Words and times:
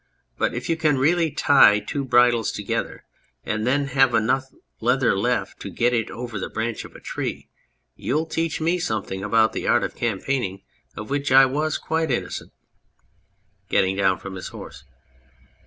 But 0.35 0.55
if 0.55 0.67
you 0.67 0.75
can 0.75 0.97
really 0.97 1.29
tie 1.29 1.77
two 1.79 2.03
bridles 2.03 2.51
together 2.51 3.05
and 3.43 3.67
then 3.67 3.85
have 3.89 4.15
enough 4.15 4.45
leather 4.79 5.15
left 5.15 5.59
to 5.59 5.69
get 5.69 5.93
it 5.93 6.09
over 6.09 6.39
the 6.39 6.49
branch 6.49 6.83
of 6.83 6.95
a 6.95 6.99
tree, 6.99 7.49
you'll 7.95 8.25
teach 8.25 8.59
me 8.59 8.79
something 8.79 9.23
about 9.23 9.53
the 9.53 9.67
art 9.67 9.83
of 9.83 9.93
campaigning 9.93 10.63
of 10.97 11.11
which 11.11 11.31
I 11.31 11.45
was 11.45 11.77
quite 11.77 12.09
inno 12.09 12.31
cent.... 12.31 12.51
(Getting 13.69 13.95
down 13.95 14.17
from 14.17 14.33
his 14.33 14.47
horse.) 14.47 14.85